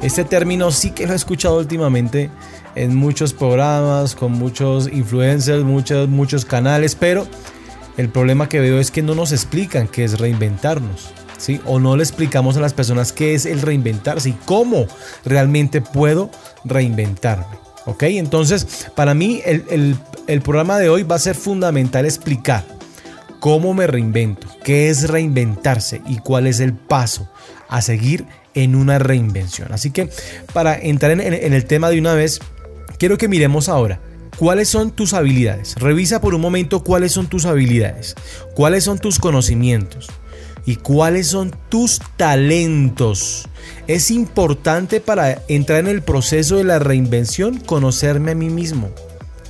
[0.00, 2.30] Este término sí que lo he escuchado últimamente
[2.74, 7.26] en muchos programas, con muchos influencers, muchos, muchos canales, pero
[7.98, 11.12] el problema que veo es que no nos explican qué es reinventarnos.
[11.64, 14.86] O no le explicamos a las personas qué es el reinventarse y cómo
[15.24, 16.30] realmente puedo
[16.64, 17.56] reinventarme.
[17.86, 18.02] ¿Ok?
[18.04, 22.64] Entonces, para mí el, el programa de hoy va a ser fundamental explicar
[23.40, 27.28] cómo me reinvento, qué es reinventarse y cuál es el paso
[27.68, 29.72] a seguir en una reinvención.
[29.72, 30.10] Así que
[30.52, 32.40] para entrar en, el tema de una vez,
[32.98, 34.00] quiero que miremos ahora.
[34.38, 35.74] ¿Cuáles son tus habilidades?
[35.76, 38.14] Revisa por un momento cuáles son tus habilidades,
[38.54, 40.08] cuáles son tus conocimientos
[40.68, 43.48] y cuáles son tus talentos.
[43.86, 48.90] Es importante para entrar en el proceso de la reinvención conocerme a mí mismo.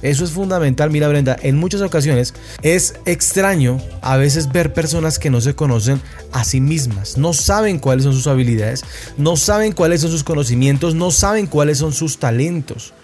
[0.01, 5.29] Eso es fundamental, mira Brenda, en muchas ocasiones es extraño a veces ver personas que
[5.29, 6.01] no se conocen
[6.31, 8.85] a sí mismas, no saben cuáles son sus habilidades,
[9.17, 12.95] no saben cuáles son sus conocimientos, no saben cuáles son sus talentos.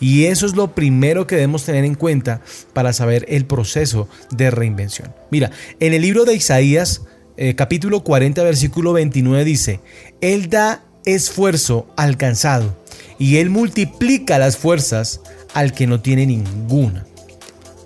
[0.00, 2.40] Y eso es lo primero que debemos tener en cuenta
[2.72, 5.12] para saber el proceso de reinvención.
[5.30, 5.50] Mira,
[5.80, 7.02] en el libro de Isaías,
[7.40, 9.80] eh, capítulo 40, versículo 29 dice,
[10.20, 12.76] Él da esfuerzo alcanzado
[13.16, 15.20] y Él multiplica las fuerzas
[15.54, 17.06] al que no tiene ninguna.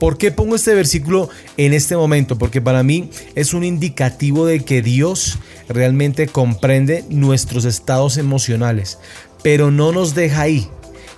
[0.00, 1.28] ¿Por qué pongo este versículo
[1.58, 2.38] en este momento?
[2.38, 5.38] Porque para mí es un indicativo de que Dios
[5.68, 8.98] realmente comprende nuestros estados emocionales,
[9.42, 10.66] pero no nos deja ahí.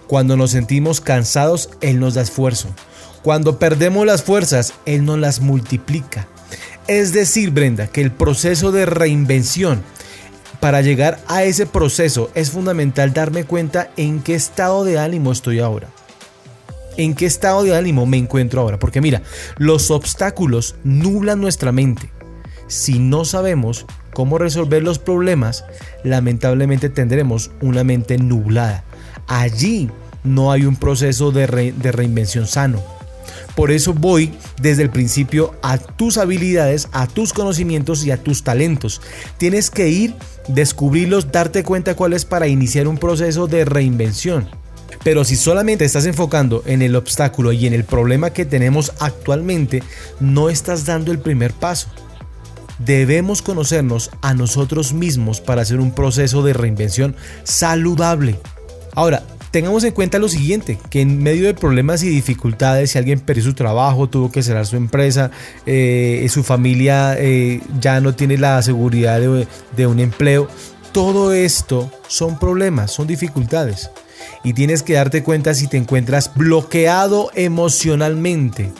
[0.08, 2.68] Cuando nos sentimos cansados, Él nos da esfuerzo.
[3.22, 6.28] Cuando perdemos las fuerzas, Él nos las multiplica.
[6.86, 9.82] Es decir, Brenda, que el proceso de reinvención,
[10.60, 15.60] para llegar a ese proceso, es fundamental darme cuenta en qué estado de ánimo estoy
[15.60, 15.88] ahora
[16.96, 18.78] en qué estado de ánimo me encuentro ahora.
[18.78, 19.22] Porque mira,
[19.58, 22.10] los obstáculos nublan nuestra mente.
[22.66, 25.64] Si no sabemos cómo resolver los problemas,
[26.02, 28.84] lamentablemente tendremos una mente nublada.
[29.26, 29.90] Allí
[30.22, 32.82] no hay un proceso de, reinvención sano.
[33.56, 38.42] Por eso voy desde el principio a tus habilidades, a tus conocimientos y a tus
[38.42, 39.00] talentos.
[39.38, 40.14] Tienes que ir,
[40.48, 44.48] descubrirlos, darte cuenta cuál es para iniciar un proceso de reinvención.
[45.04, 49.82] Pero si solamente estás enfocando en el obstáculo y en el problema que tenemos actualmente,
[50.18, 51.88] no estás dando el primer paso.
[52.78, 58.40] Debemos conocernos a nosotros mismos para hacer un proceso de reinvención saludable.
[58.94, 59.22] Ahora,
[59.54, 63.44] tengamos en cuenta lo siguiente, que en medio de problemas y dificultades, si alguien perdió
[63.44, 65.30] su trabajo, tuvo que cerrar su empresa,
[65.64, 70.48] eh, su familia eh, ya no tiene la seguridad de un empleo,
[70.90, 73.92] todo esto son problemas, son dificultades
[74.42, 78.72] y tienes que darte cuenta si te encuentras bloqueado emocionalmente.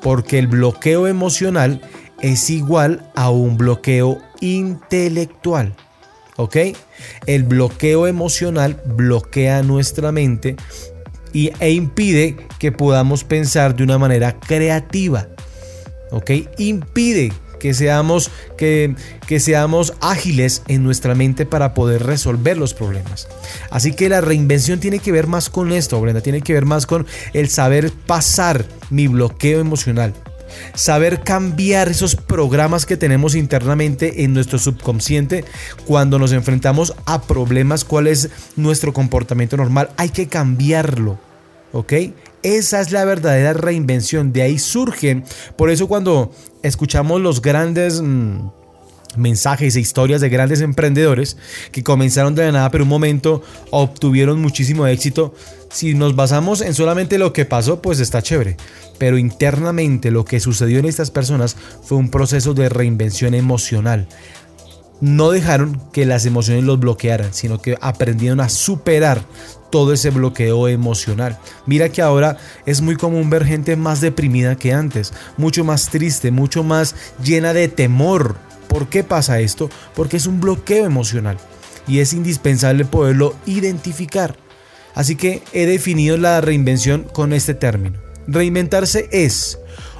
[0.00, 1.82] Porque el bloqueo emocional
[2.22, 5.76] es igual a un bloqueo intelectual.
[6.36, 6.56] ¿Ok?
[7.26, 10.56] El bloqueo emocional bloquea nuestra mente
[11.32, 15.28] y, e impide que podamos pensar de una manera creativa.
[16.10, 16.30] ¿Ok?
[16.58, 18.94] Impide que seamos, que,
[19.26, 23.26] que seamos ágiles en nuestra mente para poder resolver los problemas.
[23.70, 26.86] Así que la reinvención tiene que ver más con esto, Brenda, tiene que ver más
[26.86, 30.12] con el saber pasar mi bloqueo emocional.
[30.74, 35.44] Saber cambiar esos programas que tenemos internamente en nuestro subconsciente
[35.86, 41.18] cuando nos enfrentamos a problemas, cuál es nuestro comportamiento normal, hay que cambiarlo.
[41.72, 41.92] ¿ok?
[42.42, 45.24] Esa es la verdadera reinvención, de ahí surgen.
[45.56, 46.32] Por eso cuando
[46.62, 48.00] escuchamos los grandes...
[48.00, 48.48] Mm,
[49.16, 51.36] mensajes e historias de grandes emprendedores
[51.70, 55.34] que comenzaron de la nada pero un momento obtuvieron muchísimo éxito.
[55.74, 58.56] Si nos basamos en solamente lo que pasó, pues está chévere.
[58.96, 64.06] Pero internamente lo que sucedió en estas personas fue un proceso de reinvención emocional
[65.00, 69.22] no dejaron que las emociones los bloquearan, sino que aprendieron a superar
[69.70, 71.38] todo ese bloqueo emocional.
[71.66, 76.30] Mira que ahora es muy común ver gente más deprimida que antes, mucho más triste,
[76.30, 78.36] mucho más llena de temor.
[78.68, 79.68] ¿Por qué pasa esto?
[79.94, 81.36] Porque es un bloqueo emocional
[81.86, 84.43] y es indispensable poderlo identificar.
[84.94, 87.98] Así que he definido la reinvención con este término.
[88.26, 89.58] Reinventarse es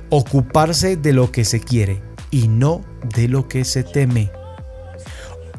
[0.09, 2.85] ocuparse de lo que se quiere y no
[3.15, 4.31] de lo que se teme.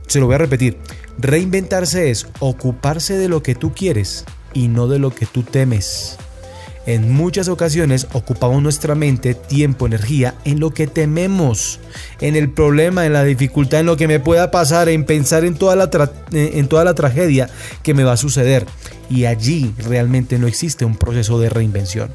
[0.08, 0.78] Se lo voy a repetir.
[1.18, 6.18] Reinventarse es ocuparse de lo que tú quieres y no de lo que tú temes.
[6.86, 11.80] En muchas ocasiones ocupamos nuestra mente, tiempo, energía en lo que tememos,
[12.22, 15.56] en el problema, en la dificultad, en lo que me pueda pasar, en pensar en
[15.56, 17.50] toda la, tra- en toda la tragedia
[17.82, 18.68] que me va a suceder.
[19.10, 22.12] Y allí realmente no existe un proceso de reinvención.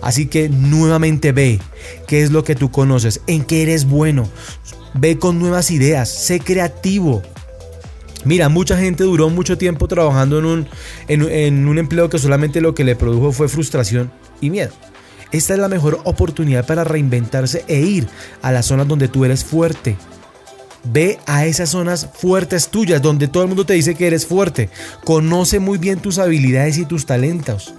[0.00, 1.60] Así que nuevamente ve
[2.08, 4.28] qué es lo que tú conoces, en qué eres bueno.
[4.94, 7.22] Ve con nuevas ideas, sé creativo.
[8.24, 10.68] Mira, mucha gente duró mucho tiempo trabajando en un,
[11.08, 14.72] en, un empleo que solamente lo que le produjo fue frustración y miedo.
[15.32, 18.06] Esta es la mejor oportunidad para reinventarse e ir
[18.42, 19.96] a las zonas donde tú eres fuerte.
[20.84, 24.68] Ve a esas zonas fuertes tuyas, donde todo el mundo te dice que eres fuerte.
[25.04, 27.74] Conoce muy bien tus habilidades y tus talentos.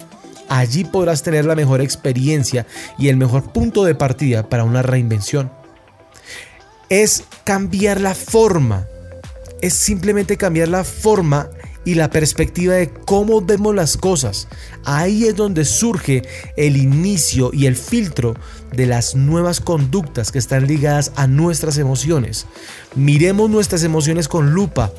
[0.49, 2.65] Allí podrás tener la mejor experiencia
[2.97, 5.51] y el mejor punto de partida para una reinvención.
[6.89, 8.87] Es cambiar la forma.
[9.64, 11.49] Es simplemente cambiar la forma
[11.86, 14.49] y la perspectiva de cómo vemos las cosas.
[14.84, 16.24] Ahí es donde surge
[16.57, 18.36] el inicio y el filtro
[18.74, 22.45] de las nuevas conductas que están ligadas a nuestras emociones.
[22.95, 24.91] Miremos nuestras emociones con lupa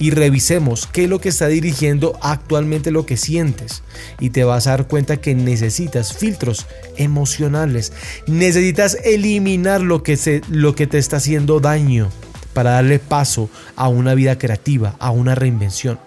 [0.00, 3.84] y revisemos qué es lo que está dirigiendo actualmente lo que sientes.
[4.18, 6.66] Y te vas a dar cuenta que necesitas filtros
[6.96, 7.92] emocionales.
[8.26, 12.10] Necesitas eliminar lo que, se, lo que te está haciendo daño
[12.54, 15.98] para darle paso a una vida creativa, a una reinvención.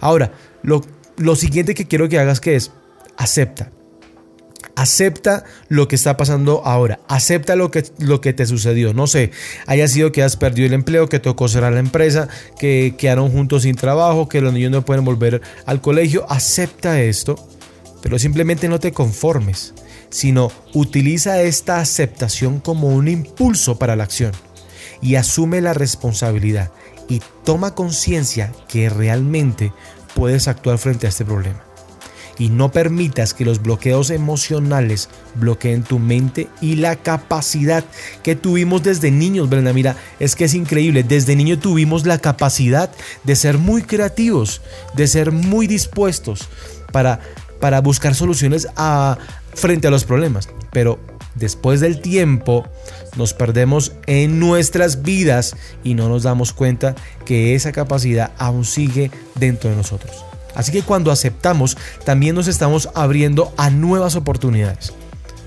[0.00, 0.82] Ahora, lo,
[1.16, 2.70] lo siguiente que quiero que hagas que es,
[3.16, 3.70] acepta.
[4.74, 7.00] Acepta lo que está pasando ahora.
[7.08, 8.94] Acepta lo que, lo que te sucedió.
[8.94, 9.30] No sé,
[9.66, 13.62] haya sido que has perdido el empleo, que tocó cerrar la empresa, que quedaron juntos
[13.62, 16.26] sin trabajo, que los niños no pueden volver al colegio.
[16.30, 17.36] Acepta esto,
[18.02, 19.74] pero simplemente no te conformes,
[20.08, 24.32] sino utiliza esta aceptación como un impulso para la acción
[25.02, 26.70] y asume la responsabilidad
[27.08, 29.72] y toma conciencia que realmente
[30.14, 31.62] puedes actuar frente a este problema.
[32.38, 37.84] Y no permitas que los bloqueos emocionales bloqueen tu mente y la capacidad
[38.22, 39.72] que tuvimos desde niños, Brenda.
[39.74, 41.02] Mira, es que es increíble.
[41.02, 42.90] Desde niño tuvimos la capacidad
[43.24, 44.62] de ser muy creativos,
[44.94, 46.48] de ser muy dispuestos
[46.90, 47.20] para,
[47.60, 48.66] para buscar soluciones
[49.54, 50.48] frente a los problemas.
[50.72, 50.98] Pero
[51.34, 52.66] después del tiempo
[53.16, 59.10] nos perdemos en nuestras vidas y no nos damos cuenta que esa capacidad aún sigue
[59.34, 60.24] dentro de nosotros.
[60.54, 64.92] Así que cuando aceptamos, también nos estamos abriendo a nuevas oportunidades.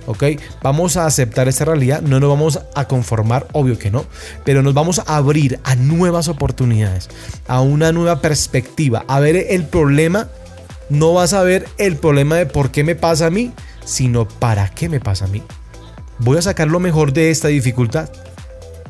[0.08, 0.24] ¿Ok?
[0.62, 4.06] Vamos a aceptar esta realidad, no nos vamos a conformar, obvio que no,
[4.44, 7.10] pero nos vamos a abrir a nuevas oportunidades,
[7.48, 10.28] a una nueva perspectiva, a ver el problema.
[10.90, 13.52] No vas a ver el problema de por qué me pasa a mí,
[13.84, 15.42] sino para qué me pasa a mí.
[16.20, 18.10] Voy a sacar lo mejor de esta dificultad.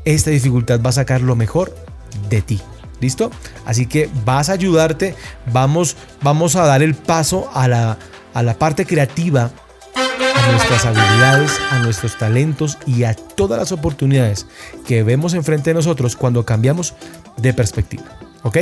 [0.03, 1.76] Esta dificultad va a sacar lo mejor
[2.30, 2.61] de ti.
[3.01, 3.30] ¿Listo?
[3.65, 5.15] Así que vas a ayudarte,
[5.51, 7.97] vamos, vamos a dar el paso a la,
[8.34, 9.51] a la parte creativa,
[9.95, 14.47] a nuestras habilidades, a nuestros talentos y a todas las oportunidades
[14.88, 16.93] que vemos enfrente de nosotros cuando cambiamos
[17.38, 18.05] de perspectiva.
[18.43, 18.57] ¿Ok?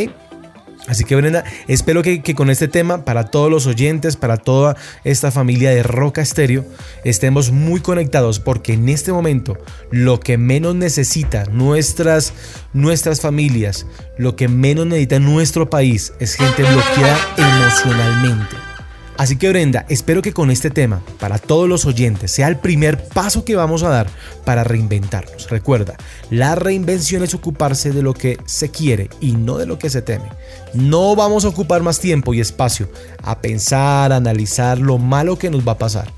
[0.87, 4.75] Así que Brenda, espero que, que, con este tema, para todos los oyentes, para toda
[5.05, 6.65] esta familia de Roca Estéreo,
[7.05, 9.57] estemos muy conectados porque en este momento
[9.91, 12.33] lo que menos necesita nuestras,
[12.73, 13.85] nuestras familias,
[14.17, 18.72] lo que menos necesita nuestro país es gente bloqueada emocionalmente.
[19.17, 23.03] Así que Brenda, espero que con este tema, para todos los oyentes, sea el primer
[23.09, 24.07] paso que vamos a dar
[24.43, 25.49] para reinventarnos.
[25.49, 25.95] Recuerda,
[26.31, 30.01] la reinvención es ocuparse de lo que se quiere y no de lo que se
[30.01, 30.29] teme.
[30.73, 32.89] No vamos a ocupar más tiempo y espacio
[33.21, 36.11] a pensar, a analizar lo malo que nos va a pasar,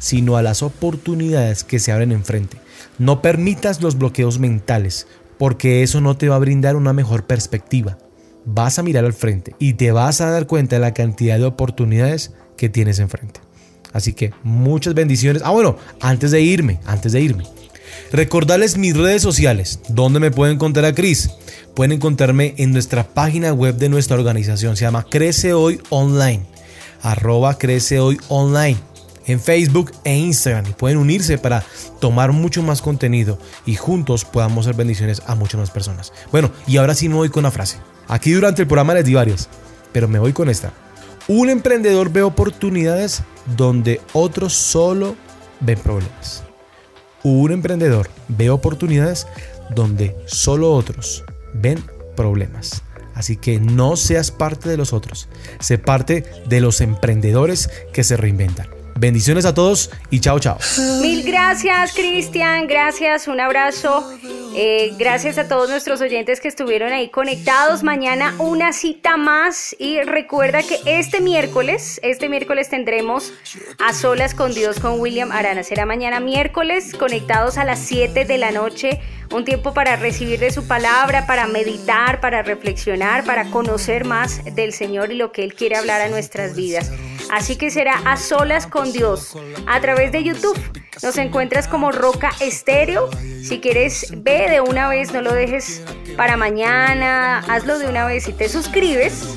[0.00, 2.58] sino a las oportunidades que se abren enfrente.
[2.98, 5.06] No permitas los bloqueos mentales,
[5.38, 7.96] porque eso no te va a brindar una mejor perspectiva.
[8.52, 11.44] Vas a mirar al frente y te vas a dar cuenta de la cantidad de
[11.44, 13.40] oportunidades que tienes enfrente.
[13.92, 15.42] Así que muchas bendiciones.
[15.44, 17.44] Ah, bueno, antes de irme, antes de irme.
[18.12, 21.30] Recordarles mis redes sociales, donde me pueden encontrar a Cris.
[21.74, 26.42] Pueden encontrarme en nuestra página web de nuestra organización, se llama Crece Hoy Online,
[27.02, 28.76] arroba Crece Hoy Online,
[29.30, 30.66] en Facebook e Instagram.
[30.66, 31.64] Y pueden unirse para
[32.00, 36.12] tomar mucho más contenido y juntos podamos hacer bendiciones a muchas más personas.
[36.30, 37.78] Bueno, y ahora sí me voy con una frase.
[38.08, 39.48] Aquí durante el programa les di varias,
[39.92, 40.72] pero me voy con esta.
[41.28, 43.22] Un emprendedor ve oportunidades
[43.56, 45.16] donde otros solo
[45.60, 46.42] ven problemas.
[47.22, 49.26] Un emprendedor ve oportunidades
[49.74, 51.24] donde solo otros
[51.54, 51.84] ven
[52.16, 52.82] problemas.
[53.14, 55.28] Así que no seas parte de los otros,
[55.58, 58.79] sé parte de los emprendedores que se reinventan.
[59.00, 60.58] Bendiciones a todos y chao chao.
[61.00, 64.04] Mil gracias Cristian, gracias, un abrazo
[64.52, 67.84] Eh, gracias a todos nuestros oyentes que estuvieron ahí conectados.
[67.84, 73.32] Mañana una cita más y recuerda que este miércoles, este miércoles tendremos
[73.78, 75.62] a solas con Dios con William Arana.
[75.62, 79.00] Será mañana miércoles conectados a las 7 de la noche.
[79.32, 84.72] Un tiempo para recibir de su palabra, para meditar, para reflexionar, para conocer más del
[84.72, 86.90] Señor y lo que Él quiere hablar a nuestras vidas.
[87.30, 89.36] Así que será a solas con Dios
[89.66, 90.58] a través de YouTube.
[91.02, 93.08] Nos encuentras como Roca Estéreo.
[93.42, 95.82] Si quieres, ve de una vez, no lo dejes
[96.16, 99.36] para mañana, hazlo de una vez y te suscribes.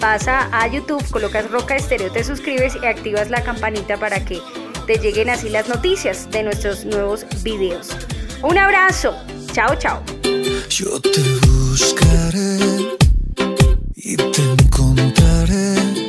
[0.00, 4.40] Pasa a YouTube, colocas Roca Estéreo, te suscribes y activas la campanita para que
[4.86, 7.96] te lleguen así las noticias de nuestros nuevos videos.
[8.42, 9.14] Un abrazo.
[9.52, 10.02] Chao, chao.
[10.68, 12.96] Yo te buscaré
[13.96, 16.07] y te encontraré.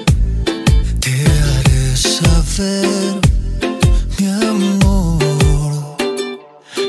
[2.59, 5.95] Mi amor.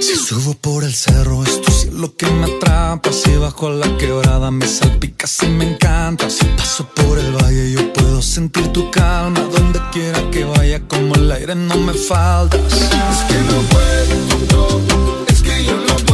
[0.00, 3.12] Si subo por el cerro, es tu cielo que me atrapa.
[3.12, 6.28] Si bajo la quebrada, me salpicas y me encanta.
[6.28, 9.38] Si paso por el valle, yo puedo sentir tu calma.
[9.42, 12.60] Donde quiera que vaya, como el aire, no me faltas.
[12.72, 16.09] Es que no puedo, es que yo no puedo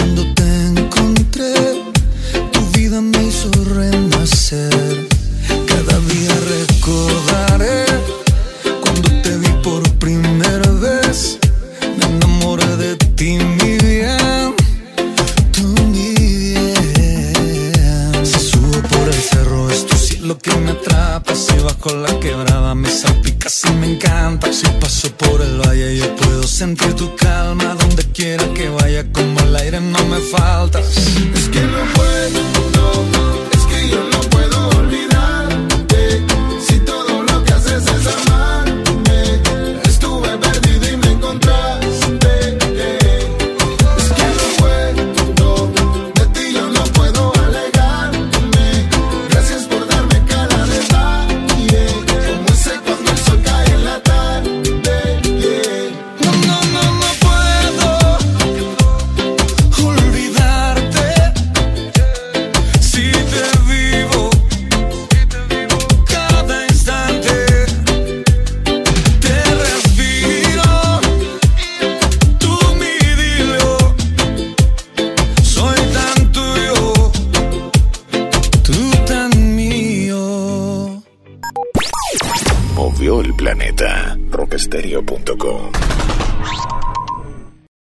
[0.00, 0.41] agonizando